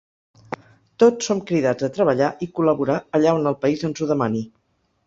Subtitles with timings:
[1.03, 4.45] Tots som cridats a treballar i col·laborar allà on el país ens ho demani.